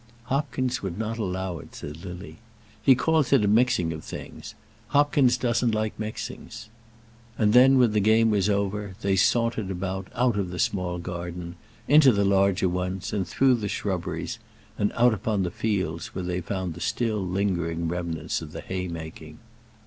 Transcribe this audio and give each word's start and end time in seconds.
"Hopkins 0.23 0.81
would 0.81 0.97
not 0.97 1.19
allow 1.19 1.59
it," 1.59 1.75
said 1.75 2.03
Lily. 2.03 2.39
"He 2.81 2.95
calls 2.95 3.29
that 3.29 3.45
a 3.45 3.47
mixing 3.47 3.93
of 3.93 4.03
things. 4.03 4.55
Hopkins 4.87 5.37
doesn't 5.37 5.75
like 5.75 5.93
mixings." 5.99 6.69
And 7.37 7.53
then 7.53 7.77
when 7.77 7.91
the 7.91 7.99
game 7.99 8.31
was 8.31 8.49
over, 8.49 8.95
they 9.03 9.15
sauntered 9.15 9.69
about, 9.69 10.07
out 10.15 10.37
of 10.39 10.49
the 10.49 10.57
small 10.57 10.97
garden 10.97 11.55
into 11.87 12.11
the 12.11 12.25
larger 12.25 12.67
one, 12.67 12.99
and 13.13 13.27
through 13.27 13.53
the 13.53 13.69
shrubberies, 13.69 14.39
and 14.75 14.91
out 14.93 15.13
upon 15.13 15.43
the 15.43 15.51
fields, 15.51 16.15
where 16.15 16.25
they 16.25 16.41
found 16.41 16.73
the 16.73 16.81
still 16.81 17.23
lingering 17.23 17.87
remnants 17.87 18.41
of 18.41 18.53
the 18.53 18.61
haymaking. 18.61 19.37